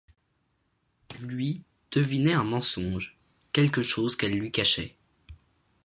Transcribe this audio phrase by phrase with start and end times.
[1.19, 3.15] Lui, devinait un mensonge,
[3.53, 4.95] quelque chose qu’elle lui cachait.